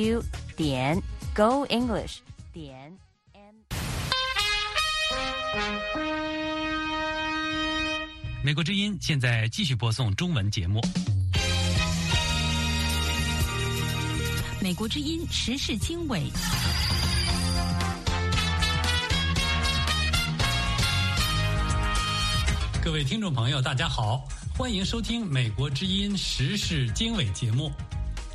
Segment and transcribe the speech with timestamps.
[0.00, 0.24] u
[0.56, 0.98] 点
[1.34, 2.20] go english
[2.54, 2.90] 点
[3.34, 3.54] m。
[8.42, 10.80] 美国之音现在继续播送中文节目。
[14.58, 16.22] 美国之音时事经纬。
[22.82, 24.26] 各位听众朋友，大家好，
[24.56, 27.70] 欢迎收听《美国之音时事经纬》节目。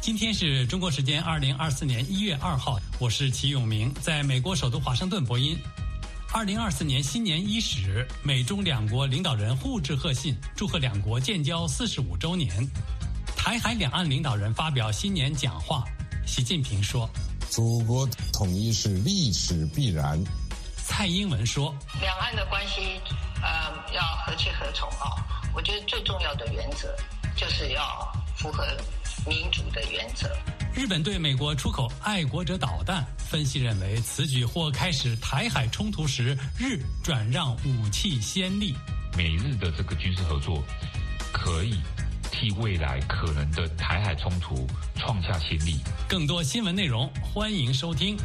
[0.06, 5.58] 今天是中国时间二零二四年一月二号，我是齐永明，在美国首都华盛顿播音。
[6.32, 12.70] 二零二四年新年伊始，美中两国领导人互致贺信，祝贺两国建交四十五周年。
[13.36, 15.84] 台海两岸领导人发表新年讲话，
[16.28, 17.10] 习近平说
[17.50, 20.24] ：“祖国统一是历史必然。”
[20.86, 23.02] 蔡英文说：“两岸的关系，
[23.42, 25.50] 呃，要何去何从啊。
[25.56, 26.96] 我觉得最重要的原则
[27.36, 28.64] 就是要符合
[29.28, 30.30] 民主的原则。”
[30.76, 38.76] 日本对美国出口爱国者导弹，分析认为此举或开始台海冲突时日转让武器先例。
[39.18, 40.62] 美日的这个军事合作
[41.32, 41.80] 可以
[42.30, 45.80] 替未来可能的台海冲突创下先例。
[46.10, 48.18] 更多新闻内容，欢迎收听。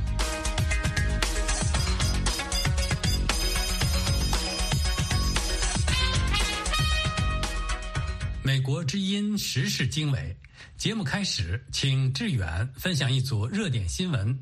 [8.90, 10.36] 之音时事经纬
[10.76, 14.36] 节目开始，请志远分享一组热点新闻。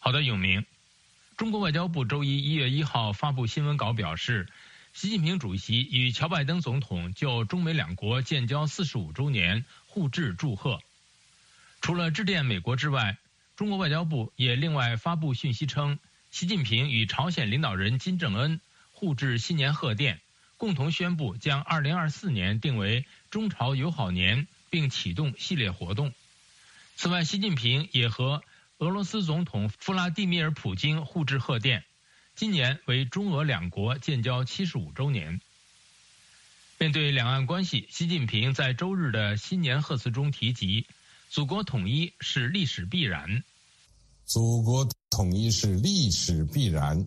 [0.00, 0.66] 好的，永明。
[1.36, 4.48] 中国外交部周一一月一号发布新闻稿表示，
[4.92, 10.80] 习近平主席与乔拜登总统就中美两国建交四十五周年互致祝贺。
[11.80, 13.18] 除了致电美国之外，
[13.54, 16.00] 中国外交部也另外发布讯息称，
[16.32, 20.20] 习近平与朝鲜领导人金正恩互致新年贺电，
[20.64, 23.04] 共同宣布将二零二四年定为。
[23.28, 26.14] 中朝友好年，并启动系列活动。
[26.96, 28.42] 此外，习近平也和
[28.78, 31.84] 俄罗斯总统弗拉蒂米尔·普京互致贺电。
[32.34, 35.38] 今年为中俄两国建交七十五周年。
[36.78, 40.86] 面对两岸关系，习近平在周日的新年贺词中提及
[41.28, 43.44] ：“祖国统一是历史必然。”
[44.24, 47.06] 祖国统一是历史必然，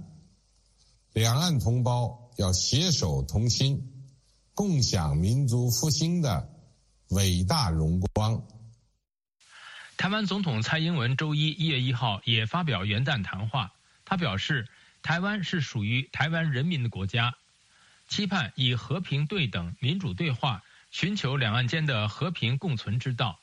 [1.13, 3.93] 两岸同胞要携手同心。
[4.53, 6.49] 共享民族复兴的
[7.09, 8.41] 伟大荣光。
[9.97, 13.71] 台湾总统蔡英文周一一月一号也发表元旦谈话，
[14.03, 14.67] 他表示，
[15.03, 17.35] 台湾是属于台湾人民的国家，
[18.07, 23.39] 期盼以和平、对等、民主对话，寻求两岸间的和平共存之道。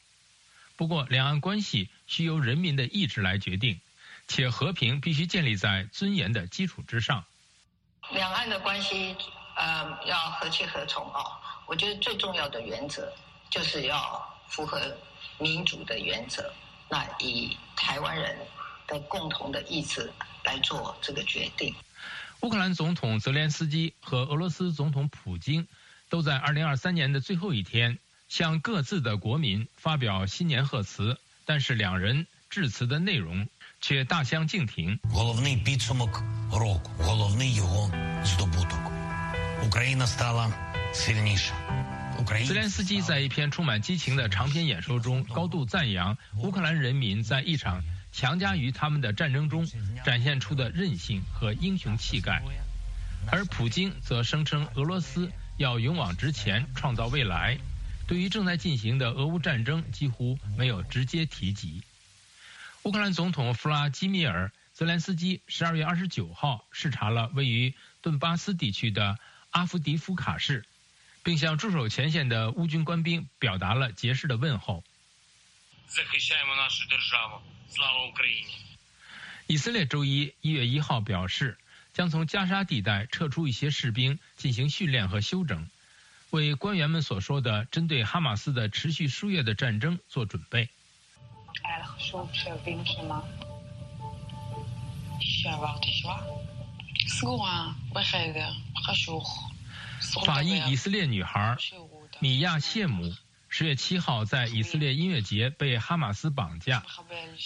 [0.75, 3.81] 不过，两岸关系需由人民的意志来决定，
[4.27, 7.25] 且和平必须建立在尊严的基础之上。
[8.11, 9.17] 两岸的关系。
[9.57, 11.23] 呃，要和气和从啊！
[11.65, 13.09] 我觉得最重要的原则
[13.49, 14.81] 就是要符合
[15.39, 16.53] 民主的原则，
[16.89, 18.37] 那以台湾人
[18.89, 20.13] 的共同的意志
[20.43, 21.73] 来做这个决定。
[22.41, 25.69] 乌克兰总统泽连斯基和俄罗斯总统普京
[26.11, 33.49] 都在二零二三年的最后一天向各自的国民发表新年贺词，但是两人致辞的内容
[33.87, 34.99] 却大相径庭。
[42.47, 49.69] 泽连斯基在一篇充满激情的长篇演说中，高度赞扬乌克兰人民在一场强加于他们的战争中
[50.03, 52.43] 展现出的韧性和英雄气概，
[53.31, 57.59] 而普京则声称俄罗斯要勇往直前，创造未来。
[58.07, 61.83] 对于正在进行的俄乌战争，几乎没有直接提及。
[62.85, 69.19] 乌克兰总统弗拉基米尔·泽连斯基十二月二十九号视察了位于顿巴斯地区的。
[69.51, 70.65] 阿夫迪夫卡市，
[71.23, 74.83] 并向驻守前线的乌军官兵表达了结实的问候。
[79.47, 81.57] 以色列周一一月一号表示，
[81.93, 85.71] 将从加沙地带撤出一些士兵进行训练和休整，
[86.31, 90.69] 为官员们所说的针对哈马斯的持续数月的战争做准备。
[100.25, 101.57] 法裔以色列女孩
[102.19, 103.15] 米亚谢姆
[103.49, 106.85] 十月七号在以色列音乐节被哈马斯绑架，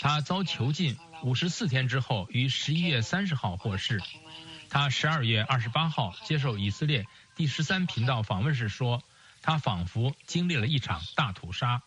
[0.01, 4.03] 她遭囚禁五十四天之后于十一月三十号获释。
[4.71, 7.07] 她十二月二十八号接受以色列
[7.37, 9.03] 第十三频道访问时说
[9.43, 11.83] ：“她仿佛经历了一场大屠杀。”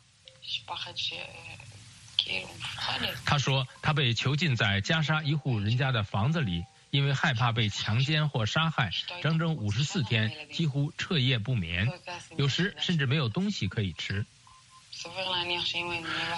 [3.26, 8.92] 他说：“他被囚禁在加沙一户人家的房子里。”因为害怕被强奸或杀害，
[9.22, 11.90] 整整五十四天几乎彻夜不眠，
[12.36, 14.26] 有时甚至没有东西可以吃。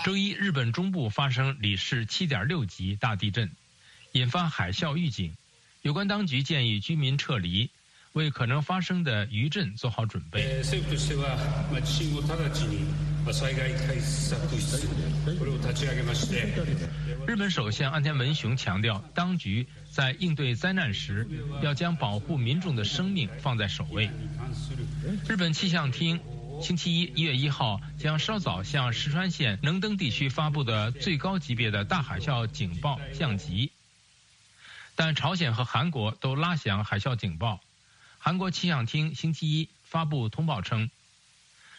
[0.06, 3.52] 周一，日本中部发生里氏7.6级大地震，
[4.12, 5.36] 引发海啸预警。
[5.82, 7.72] 有关当局建议居民撤离，
[8.12, 10.62] 为可能发生的余震做好准备。
[17.25, 21.28] 日本首相岸田文雄强调，当局在应对灾难时
[21.62, 24.10] 要将保护民众的生命放在首位。
[25.28, 26.20] 日本气象厅
[26.62, 33.72] 星期一一月一号将稍早向石川县能登地区发布的最高级别的大海啸警报降级，
[34.96, 37.62] 但朝鲜和韩国都拉响海啸警报。
[38.20, 40.90] 韩国气象厅星期一发布通报称。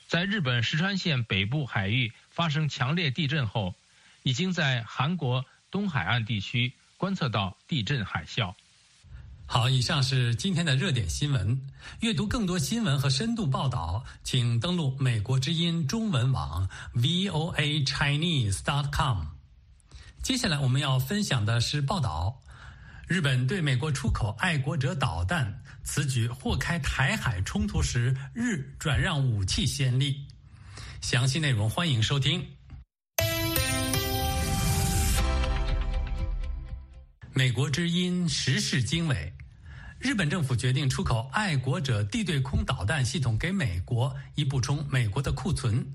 [0.09, 3.75] 在日本石川县北部海域发生强烈地震后，
[4.23, 8.55] 已经在韩国东海岸地区观测到地震海啸。
[9.47, 11.61] 好，以上是今天的热点新闻。
[12.01, 19.27] 阅读更多新闻和深度报道，请登录美国之音中文网 VOA Chinese dot com。
[20.23, 22.41] 接下来我们要分享的是报道：
[23.07, 25.63] 日本对美国出口爱国者导弹。
[25.87, 30.27] 此举或开台海冲突时日转让武器先例。
[31.03, 32.43] 详细内容欢迎收听。
[37.35, 39.31] 美国之音时事经纬：
[39.99, 45.87] 日本政府决定出口爱国者地对空导弹系统给美国，以补充美国的库存。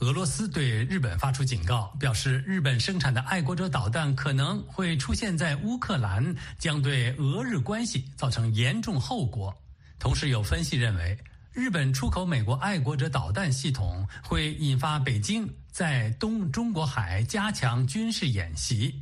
[0.00, 9.56] 俄罗斯对日本发出警告，表示日本生产的爱国者导弹可能会出现在乌克兰，将对俄日关系造成严重后果。
[9.98, 11.16] 同时，有分析认为，
[11.52, 19.00] 日本出口美国爱国者导弹系统会引发北京在东中国海加强军事演习。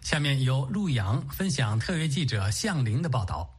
[0.00, 3.50] 下面由陆阳分享特约记者向凌的报道。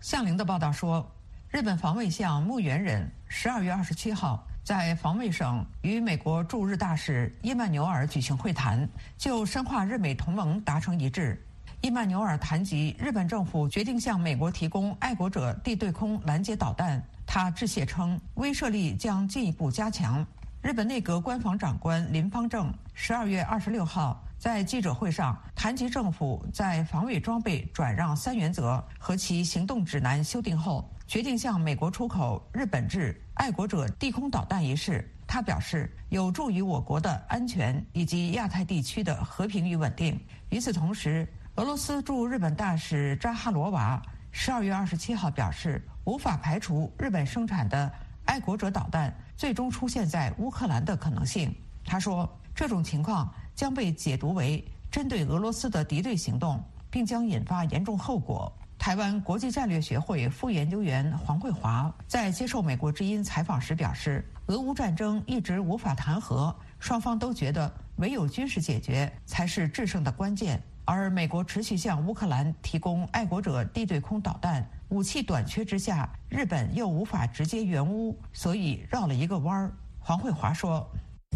[0.00, 1.14] 向凌的报道说，
[1.48, 4.45] 日本防卫相木原忍十二月二十七号。
[4.66, 11.40] 在防卫省与美国驻日大使伊曼纽尔举行会谈，就深化日美同盟达成一致。
[11.82, 20.26] 伊曼纽尔谈及日本政府决定向美国提供爱国者地对空拦截导弹，他致谢称威慑力将进一步加强。
[20.62, 30.90] 日本内阁官房长官林方正十二月二十六号在记者会上谈及政府在防卫装备转让三原则和其行动指南修订后。
[31.06, 40.18] 决定向美国出口日本制爱国者地空导弹一事，他表示有助于我国的安全以及亚太地区的和平与稳定。
[40.48, 44.00] 与此同时，俄罗斯驻日本大使扎哈罗娃
[44.32, 47.92] 十二月二十七号表示，无法排除日本生产的
[48.24, 51.54] 爱国者导弹最终出现在乌克兰的可能性。
[51.84, 56.58] 他说，这种情况将被解读为针对俄罗斯的敌对行动，
[56.90, 58.50] 并将引发严重后果。
[58.86, 70.62] 台湾国际战略学会副研究员黄慧华在接受美国之音采访时表示：“俄乌战争一直无法谈和，双方都觉得唯有军事解决才是制胜的关键。
[70.84, 80.88] 而美国持续向乌克兰提供爱国者地对空导弹，武器短缺之下，日本又无法直接援乌，所以绕了一个弯儿。”黄慧华说：“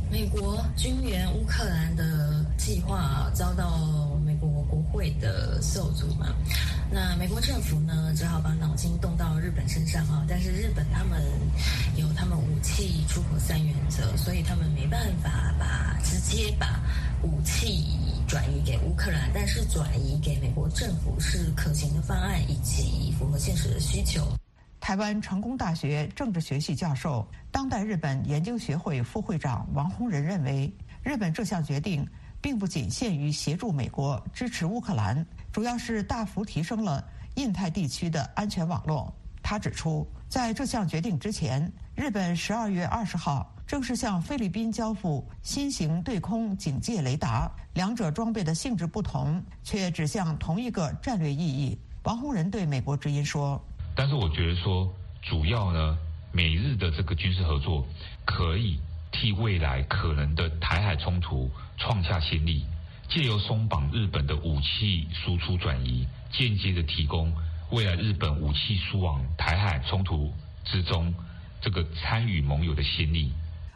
[0.09, 4.09] 美国军援乌克兰的计划遭到。”
[5.21, 6.35] 的受阻嘛，
[6.93, 10.27] 那美国政府呢只好把脑筋动到日本身上啊。
[10.29, 11.23] 但是日本他们
[11.97, 16.81] 有他们武器出口三原则，所以他们没办法把直接把
[17.23, 17.87] 武器
[18.29, 24.27] 转移给乌克兰，但是转移给美国政府是可行的方案以及符合现实的需求。
[24.81, 32.07] 台湾成功大学政治学系教授、当代日本研究学会副会长王洪仁认为，日本这项决定。
[32.41, 37.05] 并不仅限于协助美国支持乌克兰，主要是大幅提升了
[37.37, 39.13] 印太地区的安全网络。
[39.43, 51.79] 他指出，在这项决定之前，日本十二月二十号正式向菲律宾交付新型对空警戒雷达，两者装备的性质不同，却指向同一个战略意义。
[52.05, 53.61] 王洪仁对美国之音说
[53.97, 54.93] ：“但是我觉得说，
[55.23, 55.97] 主要呢，
[56.33, 57.85] 美日的这个军事合作
[58.25, 58.79] 可以。”
[59.13, 62.65] 替未来可能的台海冲突创下先例，
[63.09, 67.33] 借由松绑日本的武器输出转移，间接的提供
[67.71, 70.33] 未来日本武器输往台海冲突
[70.65, 71.13] 之中
[71.61, 73.33] 这个参与盟友的先例。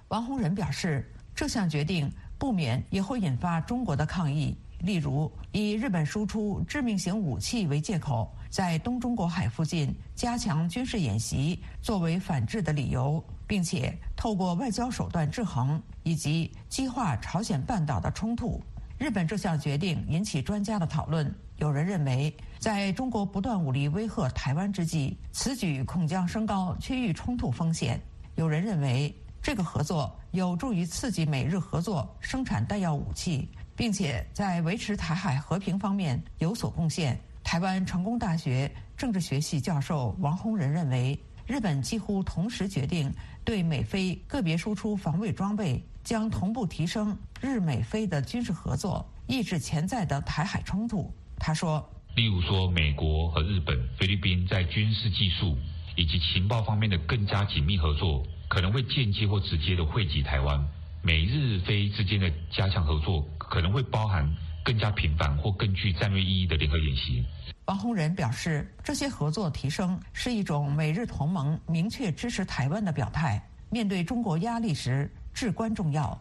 [0.08, 13.22] 王洪仁表示，这项决定不免也会引发中国的抗议，例如以日本输出致命型武器为借口，在东中国海附近加强军事演习，作为反制的理由。
[13.46, 18.62] 并且透过外交手段制衡，以及激化朝鲜半岛的冲突。
[18.98, 21.32] 日本这项决定引起专家的讨论。
[21.56, 28.00] 有人认为，在中国不断武力威吓台湾之际，此举恐将升高区域冲突风险。
[28.34, 37.18] 有人认为，这个合作有助于刺激美日合作生产弹药武器，并且在维持台海和平方面有所贡献。
[37.44, 43.12] 台湾成功大学政治学系教授王洪仁认为，日本几乎同时决定
[43.44, 51.12] 对美菲个别输出防卫装备，将同步提升日美菲的军事合作，抑制潜在的台海冲突。
[51.38, 51.86] 他说
[52.16, 55.56] ：“例如说，美国和日本、菲律宾在军事技术
[55.96, 60.64] 以及情报方面的更加紧密合作，可能会间接或直接的惠及台湾。
[61.02, 64.26] 美日菲之间的加强合作，可能会包含
[64.64, 67.24] 更加频繁或更具战略意义的联合演习。”
[67.66, 76.20] 王洪仁表示，这些合作提升是一种美日同盟明确支持台湾的表态，面对中国压力时至关重要。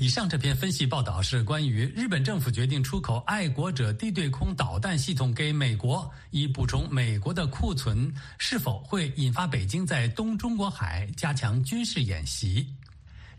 [0.00, 12.64] 以上这篇分析报道是关于日本政府决定出口爱国者地对空导弹系统给美国，以补充美国的库存，是否会引发北京在东中国海加强军事演习？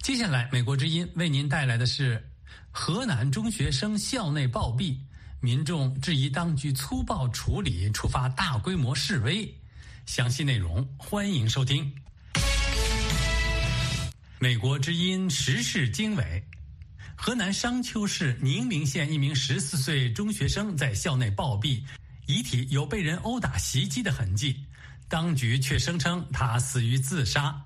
[0.01, 2.21] 接下来，美国之音为您带来的是
[2.81, 4.95] 河南中学生校内暴毙，
[5.41, 9.53] 民众质疑当局粗暴处理，触发大规模示威。
[10.05, 11.93] 详细内容欢迎收听。
[14.39, 16.41] 美国之音时事经纬：
[17.17, 21.83] 河南商丘市宁陵县一名十四岁中学生在校内暴毙，
[22.27, 24.57] 遗体有被人殴打袭击的痕迹，
[25.09, 27.61] 当局却声称他死于自杀。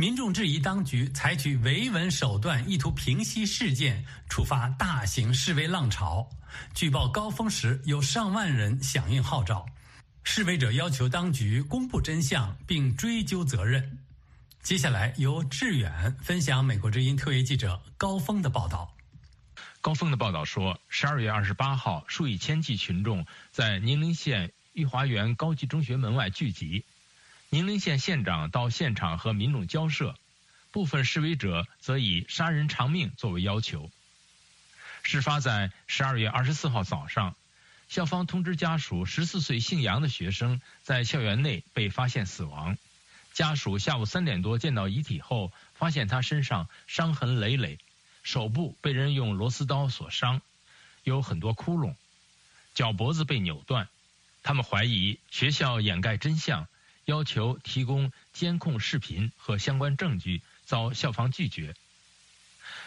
[0.00, 6.26] 民众质疑当局采取维稳手段，意图平息事件，触发大型示威浪潮。
[6.74, 9.66] 据报高峰时有上万人响应号召，
[10.24, 13.98] 示威者要求当局公布真相并追究责任。
[14.62, 18.96] 接下来由志远分享美国之音特约记者高峰的报道。
[19.82, 26.86] 高峰的报道说，十二月二十八号，数以千计群众在宁陵县裕华园高级中学门外聚集，
[27.52, 30.14] 宁陵县县长到现场和民众交涉，
[30.70, 33.90] 部分示威者则以杀人偿命作为要求。
[35.02, 37.34] 事发在十二月二十四号早上，
[37.88, 42.78] 校方通知家属，十四岁姓杨的学生在校园内被发现死亡。
[43.32, 47.78] 家属下午三点多见到遗体后，发现他身上伤痕累累，
[48.22, 50.40] 手部被人用螺丝刀所伤，
[51.02, 51.96] 有很多窟窿，
[52.74, 53.88] 脚脖子被扭断。
[54.44, 56.68] 他们怀疑学校掩盖真相，
[57.10, 61.74] 要求提供监控视频和相关证据，遭校方拒绝。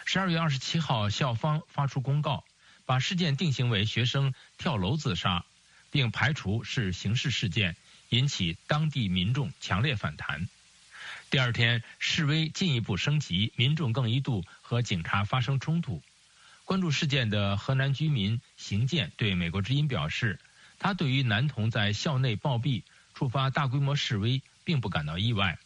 [0.06, 2.42] 十二月二十七号，校方发出公告，
[2.86, 5.44] 把事件定性为学生跳楼自杀，
[5.90, 7.76] 并排除是刑事事件。
[8.10, 10.48] 引起当地民众强烈反弹。
[11.30, 16.00] 第二天，示威进一步升级，民众更一度和警察发生冲突。
[16.64, 20.38] 关注事件的河南居民邢健对美国之音表示，
[20.78, 22.82] 他对于男童在校内暴毙、
[23.14, 25.56] 触发大规模示威，并不感到意外。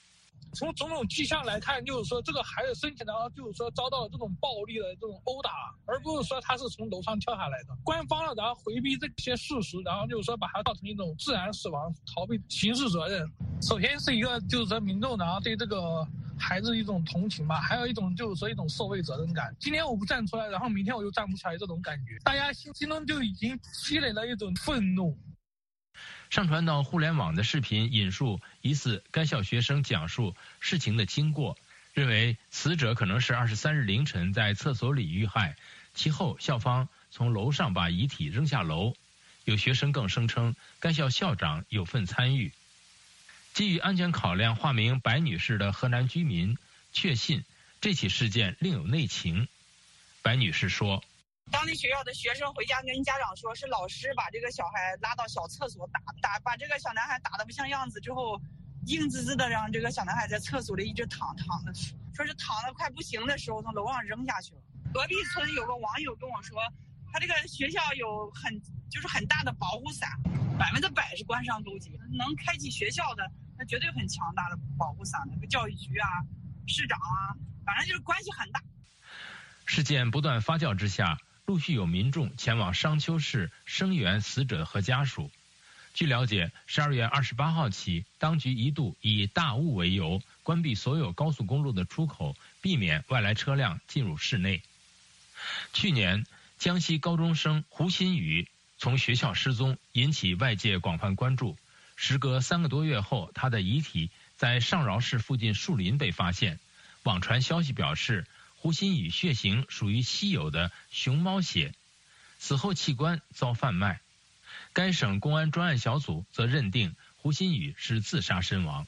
[0.54, 5.50] 从种种迹象来看，就是说这个孩子生前呢，就是说遭到了这种暴力的这种殴打，
[5.84, 7.76] 而不是说他是从楼上跳下来的。
[7.84, 13.30] 官方呢，然后回避这些事实，然后就是说把他造成一种自然死亡，逃避刑事责任。
[13.60, 16.06] 首先是一个就是说民众然后对这个
[16.38, 19.54] 孩子一种同情吧，还有一种就是说一种社会责任感。
[19.60, 25.14] 今天我不站出来，然后明天我就站不出来，这种感觉，大家心心中就已经积累了一种愤怒。
[26.30, 31.56] 上传到互联网的视频引述疑似该校学生讲述事情的经过，
[31.94, 35.56] 认为死者可能是二十三日凌晨在厕所里遇害，
[35.94, 38.94] 其后校方从楼上把遗体扔下楼。
[39.44, 42.52] 有学生更声称该校校长有份参与。
[43.54, 46.58] 基于安全考量，化名白女士的河南居民
[46.92, 47.44] 确信
[47.80, 49.48] 这起事件另有内情。
[50.20, 51.02] 白女士说。
[51.50, 58.40] 当地学校的学生回家跟家长说，是老师把这个小孩拉到小厕所打打，把这个小男孩打的不像样子之后，
[58.86, 61.72] 硬滋滋的让这个小男孩在厕所里一直躺躺的，
[62.14, 64.60] 说是躺的快不行的时候从楼上扔下去了。
[64.92, 66.60] 隔壁村有个网友跟我说，
[67.12, 70.08] 他这个学校有很就是很大的保护伞，
[70.58, 76.08] 百分之百是官商勾结，能开启学校的那绝对很强大的保护伞，那个教育局啊、
[76.66, 78.62] 市长啊，反正就是关系很大。
[79.66, 81.18] 事件不断发酵之下。
[81.48, 85.30] 陆续有民众前往商丘市声援死者和家属。
[85.94, 94.60] 据了解，十二月二十八号起，当局一度以大雾为由关闭所有高速公路的出口，避免外来车辆进入市内。
[95.72, 96.26] 去年，
[96.58, 101.56] 江西高中生胡新宇从学校失踪，引起外界广泛关注。
[101.96, 106.60] 时隔三个多月后，他的遗体在上饶市附近树林被发现。
[107.04, 108.26] 网传消息表示。
[108.60, 111.72] 胡鑫宇血型属于稀有的熊猫血，
[112.38, 114.00] 死后器官遭贩卖。
[114.72, 118.86] 该省公安专案小组则认定胡鑫宇是自杀身亡。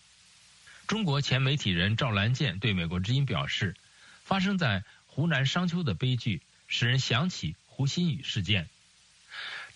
[0.89, 3.77] 中国前媒体人赵兰健对美国之音表示
[4.25, 8.69] ：“发生在湖南商丘的悲剧，使人想起胡鑫宇事件。”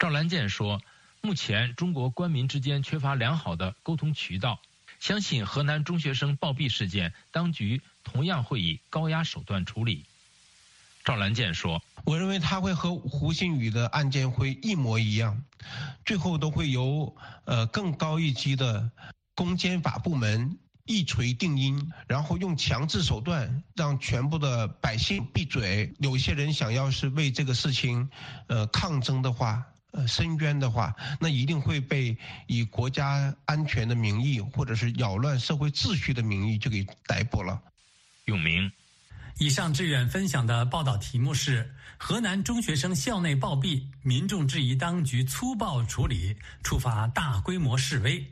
[0.01, 0.83] 赵兰健说
[1.23, 4.61] ：“目前中国官民之间缺乏良好的沟通渠道，
[4.99, 10.05] 相信河南中学生暴毙事件，当局同样会以高压手段处理。”
[11.05, 15.43] 赵兰健说：“我认为他会和胡鑫宇的案件会一模一样，
[16.03, 18.91] 最后都会由呃更高一级的
[19.35, 20.57] 公检法部门
[20.87, 25.93] 一锤定音，然后用强制手段让全部的百姓闭嘴。
[25.99, 28.09] 有些人想要是为这个事情
[28.47, 37.61] 呃抗争的话，呃申冤的话，那一定会被以国家安全的名义或者是扰乱社会秩序的名义就给逮捕了。”
[38.27, 38.71] 永明。
[39.39, 48.25] 以上志愿分享的报道题目是：河南中学生校内暴毙，民众质疑当局粗暴处理，触发大规模示威。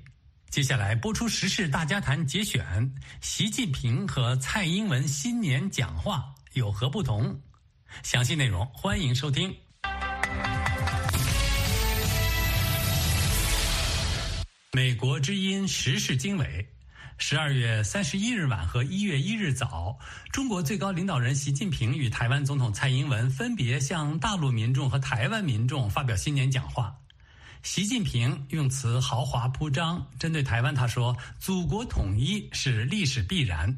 [0.48, 7.40] 接下来播出时事大家谈节选：习近平和蔡英文新年讲话有何不同？
[8.02, 9.54] 详细内容欢迎收听。
[14.72, 16.66] 美国之音时事经纬。
[17.18, 19.96] 十二月三十一日晚和一月一日早，
[20.32, 26.94] 中国最高领导人习近平与台湾总统蔡英文分别向大陆民众和台湾民众发表新年讲话。
[27.62, 33.76] 习近平用词豪华铺张，针对台湾他说：“祖国统一是历史必然。”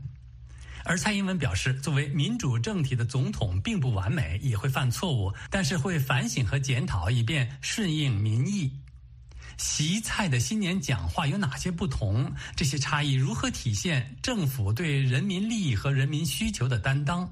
[0.86, 8.72] 而蔡英文表示，作为民主政体的总统并不完美，也会犯错误，但是会反省和检讨，以便顺应民意。
[9.56, 12.32] 习蔡的新年讲话有哪些不同？
[12.56, 17.28] 这些差异如何体现政府对人民利益和人民需求的担当？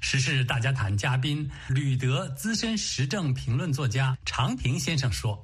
[0.00, 5.40] 时事大家谈嘉宾吕德资深时政评论作家常平先生说：“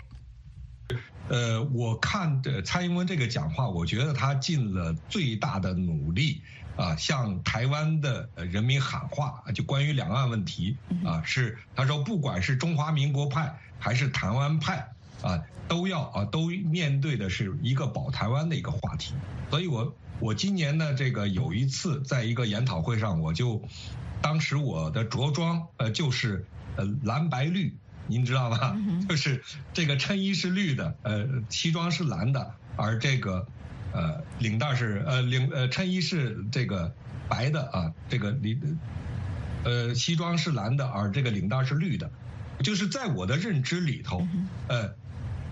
[1.28, 6.42] 呃，我看的蔡英文这个讲话，我觉得他尽了最大的努力
[6.76, 14.86] 啊，向台湾的人民喊话，就关于两岸问题啊，是他说，不管是中华民国派还是台湾派。”
[15.22, 19.14] 啊，都要啊，都面对的是一个保台湾的一个话题，
[19.50, 23.62] 所以我我今年呢，这个有一次在一个研讨会上，我就
[24.20, 26.44] 当时我的着装呃就是
[26.76, 27.74] 呃蓝白绿，
[28.06, 28.76] 您知道吗？
[29.08, 33.46] 就是这个衬衣是绿的，呃西装是蓝的，而这个
[33.92, 36.94] 呃领带是呃领呃衬衣是这个
[37.28, 38.78] 白的啊，这个领
[39.64, 42.10] 呃西装是蓝的，而这个领带是绿的，
[42.62, 44.26] 就是在我的认知里头，
[44.68, 44.94] 呃。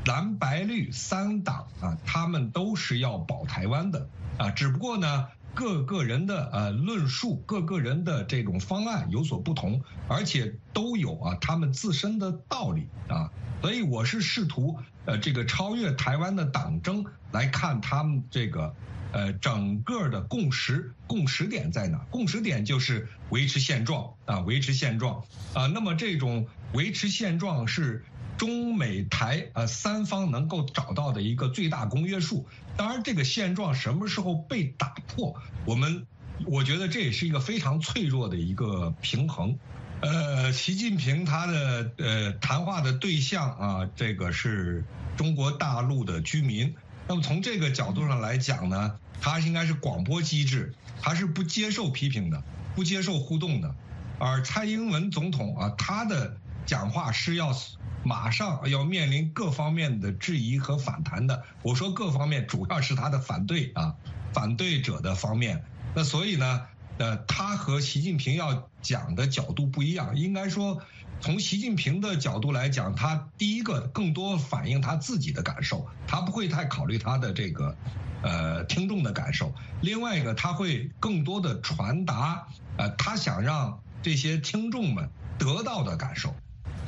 [0.07, 4.09] 蓝白绿三党啊，他们都是要保台湾的
[4.39, 18.75] 啊，只不过呢，各个人的呃论述，各个人的这种方案有所不同，而且都有啊他们自身的道理啊，所以我是试图呃这个超越台湾的党争来看他们这个
[19.13, 21.99] 呃整个的共识共识点在哪？
[22.11, 28.03] 共识点就是维持现状啊，维持现状啊，那么这种维持现状是。
[28.41, 36.07] 中美台呃三方能够找到的一个最大公约数，当然这个现状什么时候被打破，我们
[36.47, 39.59] 我觉得这也是一个非常脆弱的一个平衡。
[40.01, 44.87] 呃，习近平他的呃谈话的对象啊，这个是
[45.19, 46.75] 中国大陆的居民。
[47.07, 50.73] 那么从这个角度上来讲呢，他应该是广播机制，
[51.03, 52.43] 他是不接受批评的，
[52.75, 53.75] 不接受互动的。
[54.19, 57.55] 而蔡英文总统啊，他的讲话是要。
[58.03, 61.45] 马上要面临各方面的质疑和反弹的。
[61.61, 63.95] 我说各方面主要是他的反对啊，
[64.33, 65.63] 反对者的方面。
[65.95, 70.17] 那所以呢，呃，他和习近平要讲的角度不一样。
[70.17, 70.81] 应该说，
[71.21, 77.77] 从习近平的角度来讲，他第一个更多反映他自己的感受，他不会太考虑他的这个
[78.23, 79.53] 呃听众的感受。
[79.83, 86.35] 另外一个，他会更多的传达呃他想让这些听众们得到的感受。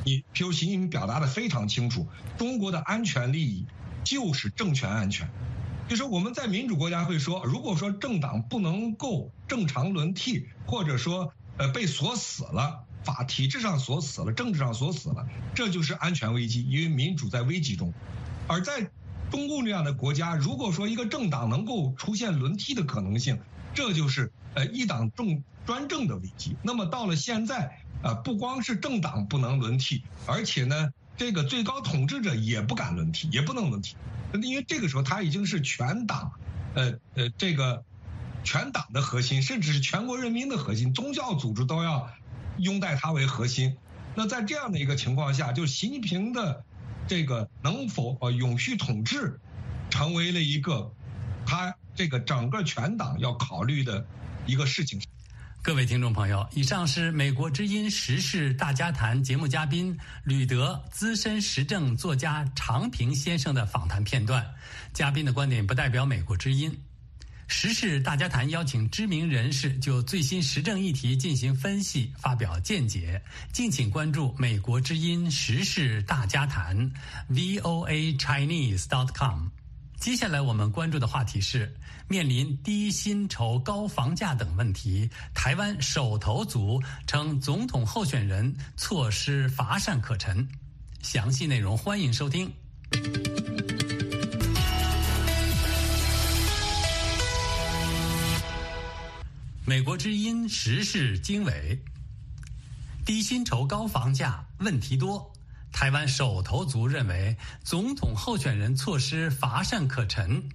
[0.04, 3.66] 你譬如习近平表达的非常清楚，中国的安全利益
[4.02, 5.30] 就是政权安全。
[5.88, 17.92] 就是我们在民主国家会说，如果说政党不能够正常轮替，或者说呃被锁死了，法体制上锁死了，政治上锁死了，这就是安全危机，因为民主在危机中。
[18.48, 18.90] 而在
[19.30, 23.38] 中共这样的国家，如果说一个政党能够出现轮替的可能性，
[23.72, 26.56] 这就是呃一党政专政的危机。
[26.62, 27.81] 那么到了现在。
[28.02, 33.96] 啊，不光是政党不能轮替，而且呢，这个最高统治者也不敢轮替，也不能轮替，
[34.42, 36.32] 因为这个时候他已经是全党，
[36.74, 37.84] 呃呃，这个
[38.42, 42.10] 全党的核心，甚至是全国人民的核心，宗教组织都要
[42.58, 43.76] 拥戴他为核心。
[44.14, 46.64] 那在这样的一个情况下，就习近平的
[47.06, 49.38] 这个能否呃永续统治，
[49.90, 50.92] 成为了一个
[51.46, 54.04] 他这个整个全党要考虑的
[54.44, 55.00] 一个事情。
[55.64, 64.44] 各位听众朋友，以上是美国之音时事大家谈节目嘉宾吕德资深时政作家常平先生的访谈片段。
[64.92, 66.76] 嘉宾的观点不代表美国之音。
[67.46, 73.22] 时事大家谈邀请知名人士就最新时政议题进行分析、发表见解，
[73.52, 76.90] 敬请关注美国之音时事大家谈
[77.30, 79.46] VOA Chinese dot com。
[80.02, 81.72] 接下来我们关注的话题是。
[82.08, 90.46] 面临低薪酬、高房价等问题，台湾手头族称总统候选人措施乏善可陈。
[91.02, 92.52] 详细内容欢迎收听。
[99.64, 101.80] 美国之音时事经纬：
[103.06, 105.31] 低薪酬、高房价问题多，
[105.72, 110.48] 台湾手头族认为总统候选人措施乏善可陈。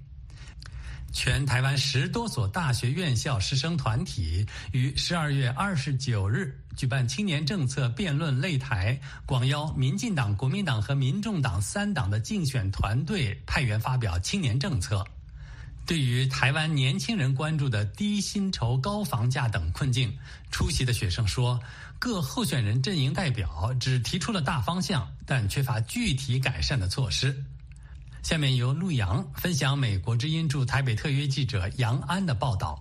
[1.13, 15.03] 全台湾十多所大学院校师生团体于十二月二十九日举办青年政策辩论擂台，广邀民进党、国民党和民众党三党的竞选团队派员发表青年政策。
[15.87, 20.15] 对于台湾年轻人关注的低薪酬、高房价等困境，
[20.51, 21.57] 出席的学生说，
[21.99, 27.43] 各候选人阵营代表只提出了大方向，但缺乏具体改善的措施。
[28.21, 32.79] 下面由陆阳分享美国之音驻台北特约记者杨安的报道。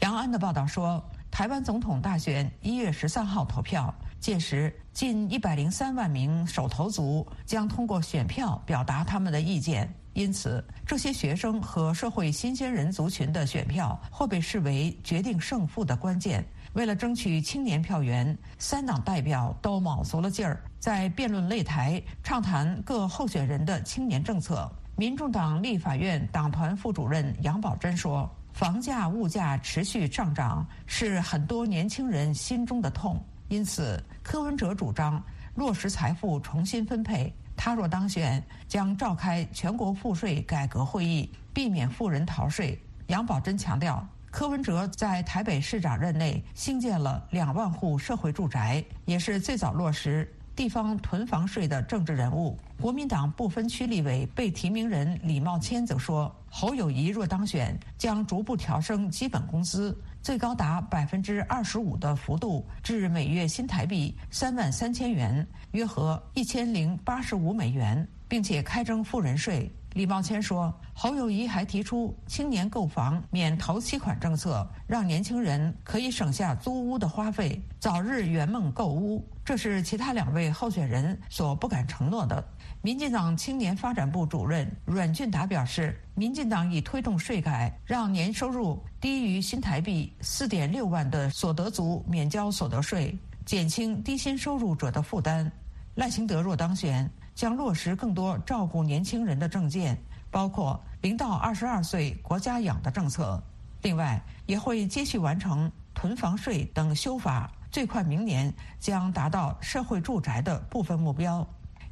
[0.00, 16.46] 杨安的报道说，台湾总统大选一月十三号投票，届时近一百零三万名手头族将通过选票表达他们的意见，因此这些学生和社会新鲜人族群的选票会被视为决定胜负的关键。
[16.76, 24.70] 为了争取青年票源，三党代表都卯足了劲儿，在辩论擂台畅谈各候选人的青年政策。
[24.94, 35.22] 民众党立法院党团副主任杨宝珍说：“房价、物价持续上涨是很多年轻人心中的痛，因此柯文哲主张
[35.54, 37.34] 落实财富重新分配。
[37.56, 44.06] 他若当选，将召开全国赋税改革会议，避免富人逃税。”杨宝珍强调。
[44.36, 52.54] 柯文哲在台北市长任内兴建了两万户社会住宅，也是最早落实地方囤房税的政治人物。
[52.78, 69.70] 国民党不分区立委被提名人李茂谦则说，侯友谊若当选，将逐步调升基本工资，最高达百分之二十五的幅度，至每月新台币三万三千元，约合一千零八十五美元，并且开征富人税。
[69.92, 79.24] 李茂谦说，侯友谊还提出青年购房免头期款政策，让年轻人可以省下租屋的花费，早日圆梦购屋。
[79.44, 82.44] 这是其他两位候选人所不敢承诺的。
[82.86, 95.50] 民进党青年发展部主任阮俊达表示，民进党已推动税改，让年收入低于新台币四点六万的所得族免交所得税，减轻低薪收入者的负担。
[95.96, 97.10] 赖清德若当选。
[97.34, 99.98] 将落实更多照顾年轻人的政见，
[100.30, 103.42] 包括零到二十二岁国家养的政策。
[103.82, 111.46] 另外，也会接续完成囤房税等修法，最快明年将达到社会住宅的部分目标。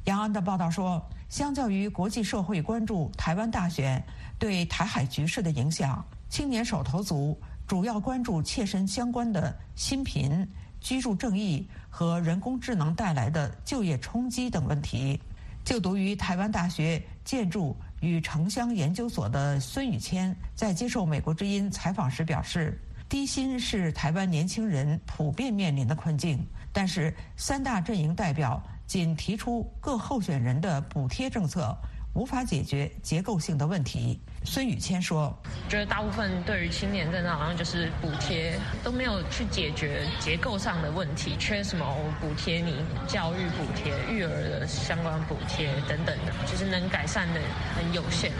[0.05, 4.03] 杨安的报道说，相较于国际社会关注台湾大选
[4.37, 10.47] 对台海局势的影响，青年手头族主要关注切身相关的新贫、
[10.79, 15.19] 居住正义和人工智能带来的就业冲击等问题。
[15.63, 31.77] 就读于台湾大学建筑与城乡研究所的孙宇谦在接受美国之音采访时表示，低薪是台湾年轻人普遍面临的困境，但是三大阵营代表仅提出各候选人的补贴政策。
[32.13, 41.85] 无法解决结构性的问题，孙宇谦说：“觉得大部分对于青年政策好像就是补贴，都没有去解决结构上的问题，缺什么
[42.21, 47.41] 补贴你教育补贴、育儿的相关补贴等等的，就是能改善的
[47.75, 48.31] 很有限。”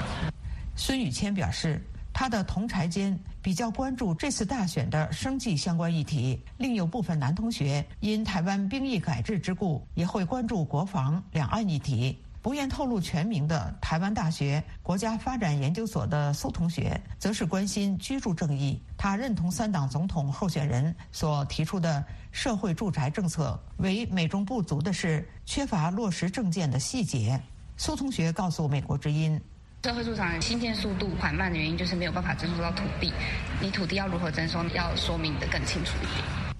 [0.78, 1.82] 孙宇谦表示，
[2.14, 12.18] 他的同柴间比较关注这次大选的生计相关议题，另有部分男同学因台湾兵役改制之故，也会关注国防、两岸议题。
[12.42, 18.82] 不愿透露全名的台湾大学国家发展研究所的苏同学，则是关心居住正义。
[18.98, 27.40] 他认同三党总统候选人所提出的社会住宅政策，为美中不足的是缺乏落实政见的细节。
[27.78, 29.40] 苏同学告诉美国之音，
[29.86, 33.14] 社会住宅新建速度缓慢的原因就是没有办法征收到土地。
[33.62, 36.56] 你土地要如何征收，要说明的更清楚一点。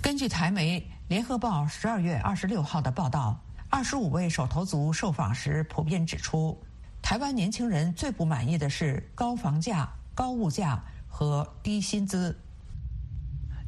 [0.00, 3.38] 根据台媒《联合报》十二月二十六号的报道。
[3.68, 6.58] 二十五位手头族受访时，普遍指出，
[7.02, 12.34] 台湾年轻人最不满意的是高房价、高物价和低薪资。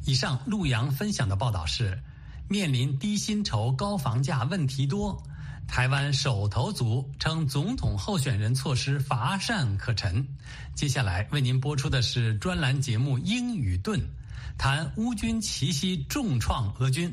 [0.07, 2.01] 以上陆洋分享的报道是：
[2.49, 5.21] 面临低薪酬、高房价问题多，
[5.67, 10.25] 台湾手头足称总统候选人措施乏善可陈。
[10.75, 13.99] 接下来为您播出的是专栏节目《英语盾》，
[14.57, 17.11] 谈乌军奇袭重创俄军，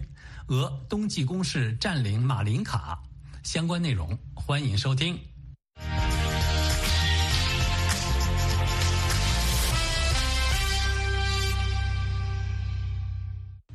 [0.48, 3.02] 俄冬季攻势占领马林卡。
[3.42, 5.18] 相关内容欢迎收听。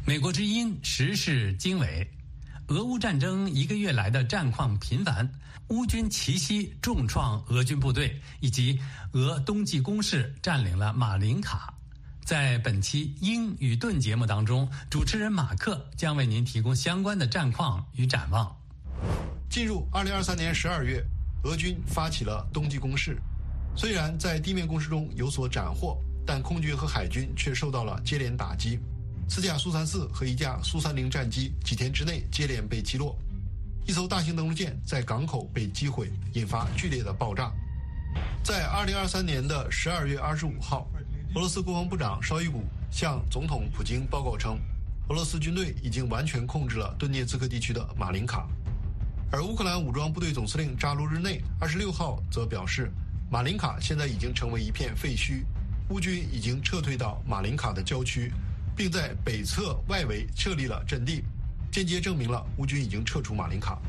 [0.07, 2.07] 美国之音时事经纬：
[2.69, 5.29] 俄乌战争一个月来的战况频繁，
[5.67, 8.79] 乌军奇袭重创俄军部队，以及
[9.11, 11.71] 俄冬季攻势占领了马林卡。
[12.23, 18.51] 在本期英语盾节目当中，主持人马克将为您提供相关的战况与展望。
[19.47, 21.05] 进入二零二三年十二月，
[21.43, 23.15] 俄军发起了冬季攻势，
[23.75, 28.79] 虽然在地面攻势中有所斩获，但空军和海军却受到了接连打击。
[29.27, 33.17] 四架苏三四和一架苏三零战机几天之内接连被击落，
[33.85, 37.51] 一艘大型登陆舰在港口被击毁，引发剧烈的爆炸。
[38.43, 40.87] 在二零二三年的十二月二十五号，
[41.33, 44.57] 俄罗斯国防部长绍伊古向总统普京报告称，
[45.09, 48.47] 俄罗斯军队已经完全控制了顿涅茨克地区的马林卡，
[49.31, 52.91] 而乌克兰武装部队总司令扎卢日内二十六号则表示，
[53.29, 55.43] 马林卡现在已经成为一片废墟，
[55.89, 58.31] 乌军已经撤退到马林卡的郊区。
[58.75, 61.23] 并在北侧外围设立了阵地，
[61.71, 63.79] 间接证明了乌军已经撤出马林卡。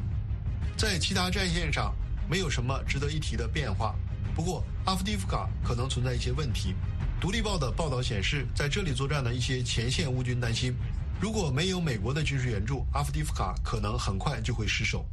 [0.77, 1.94] 在其他战线上
[2.31, 3.94] 没有什么值得一提的变化，
[4.35, 6.75] 不过阿夫迪夫卡可能存在一些问题。
[7.20, 10.75] 独立报的报道显示，在这里作战的一些前线乌军担心，
[11.20, 15.05] 如果没有美国的军事援助，阿夫迪夫卡可能很快就会失守。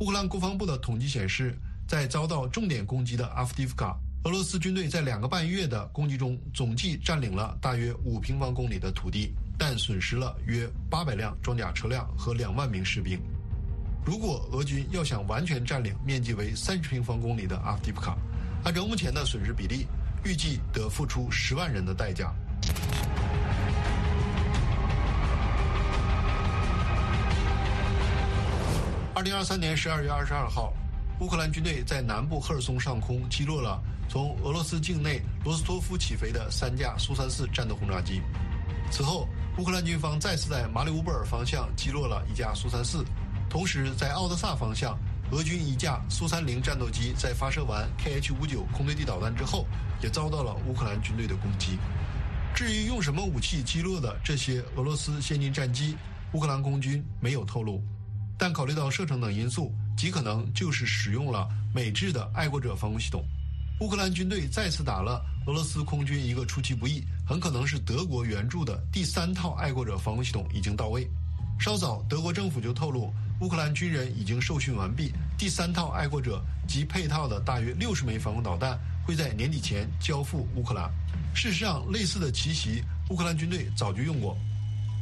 [0.00, 1.54] 乌克兰国防部的统计显示，
[1.86, 3.96] 在遭到重点攻击的阿夫迪夫卡。
[4.24, 13.18] 俄罗斯军队在两个半月的攻击中，总计占领了大约五平方公里的土地，但损失了约八百辆装甲车辆和两万名士兵。
[14.04, 18.14] 如果俄军要想完全占领面积为三十平方公里的阿夫迪夫卡，
[18.62, 19.86] 按照目前的损失比例，
[20.22, 22.30] 预计得付出十万人的代价。
[29.14, 30.74] 二零二三年十二月二十二号。
[31.20, 33.78] 乌克兰军队在南部赫尔松上空击落了
[34.10, 38.20] 从俄罗斯境内罗斯托夫起飞的三架苏三四战斗轰炸机。
[38.90, 43.04] 此后，乌克兰军方再次在马里乌波尔方向击落了一架苏三四，
[43.48, 44.98] 同时在奥德萨方向，
[45.30, 49.64] 俄军一架苏三零战斗机在发射完 Kh 五九空对地导弹之后，
[50.02, 51.78] 也遭到了乌克兰军队的攻击。
[52.52, 55.96] 至于用什么武器击落的这些俄罗斯先进战机，
[56.32, 57.80] 乌克兰空军没有透露。
[58.36, 59.72] 但考虑到射程等因素。
[59.96, 63.22] 极可能就是使用了美制的爱国者防空系统。
[63.80, 71.08] 乌克兰军队再次打了俄罗斯空军一个出其不意，很可能是德国援助的第三套爱国者防空系统已经到位。
[71.58, 80.90] 稍早，德国政府就透露，乌克兰军人已经受训完毕，第三套爱国者及配套的大约六十枚防空导弹会在年底前交付乌克兰。
[81.34, 84.36] 事实上，类似的奇袭，乌克兰军队早就用过。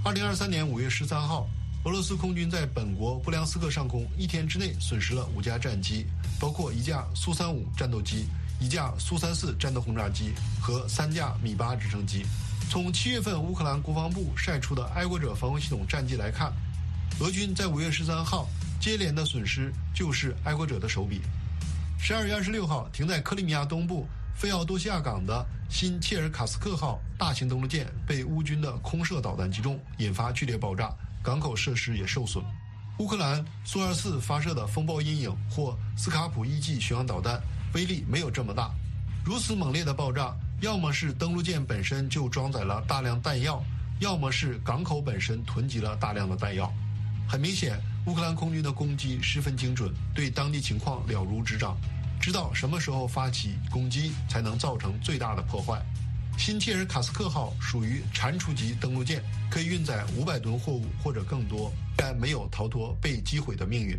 [0.04, 1.48] 二零二三年五月十三号。
[1.84, 6.04] 俄罗斯空军在本国布良斯克上空一天之内损失了五架战机，
[6.38, 8.26] 包括一架苏三五战斗机、
[8.60, 12.24] 一架苏三四战斗轰炸机和三架米八直升机。
[12.70, 16.52] 从七月份乌克兰国防部晒出的爱国者防空系统战绩来看，
[17.20, 18.46] 俄军在五月十三号
[18.80, 21.20] 接连的损失就是爱国者的手笔。
[21.98, 30.94] 十二月二十六号，停在克里米亚东部费奥多西亚港的新切尔卡斯克号大型登陆舰被乌军的空射导弹击中，引发剧烈爆炸。
[31.20, 32.44] 港口设施也受损。
[32.98, 37.40] 乌克兰苏二四发射的风暴阴影或斯卡普 eg 巡航导弹
[37.74, 38.70] 威力没有这么大。
[39.24, 43.62] 如此猛烈的爆炸，要么是登陆舰本身就装载了大量弹药，
[44.00, 46.72] 要么是港口本身囤积了大量的弹药。
[47.28, 51.76] 很明显，乌克兰空军的攻击十分精准，对当地情况了如指掌，
[52.18, 55.78] 知道什么时候发起攻击才能造成最大的破坏。
[56.38, 63.98] 新切尔卡斯克号属于蟾蜍级登陆舰，可以运载五百吨货物或者更多，但没有逃脱被击毁的命运。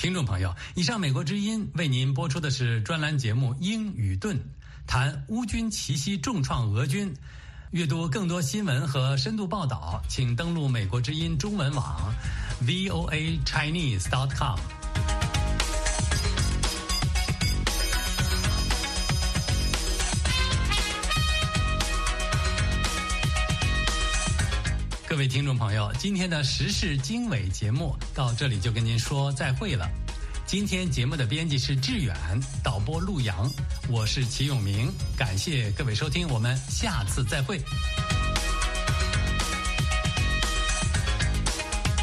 [0.00, 4.34] 听众朋友，以上美国之音为您播出的是专栏节目《英语盾》，
[4.86, 7.14] 谈乌军奇袭重创俄军。
[7.72, 12.14] 阅读更多新闻和深度报道，请登录美国之音中文网
[12.64, 14.58] ，VOA Chinese dot com。
[25.20, 29.86] 各位听众朋友，今天的时事经纬节目到这里就跟您说再会了。
[30.46, 32.16] 今天节目的编辑是志远，
[32.64, 33.46] 导播陆阳，
[33.90, 37.60] 我是齐永明，感谢各位收听，我们下次再会。